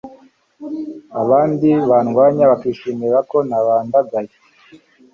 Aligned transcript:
abandi 1.21 1.69
bandwanya 1.89 2.43
bakishimira 2.51 3.17
ko 3.29 3.37
nabandagaye 3.49 4.33